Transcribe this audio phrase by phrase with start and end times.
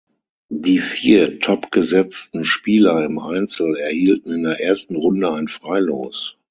[0.55, 6.39] Die vier topgesetzten Spieler im Einzel erhielten in der ersten Runde ein Freilos.